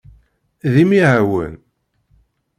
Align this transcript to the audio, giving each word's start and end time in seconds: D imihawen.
D 0.73 0.75
imihawen. 0.83 1.53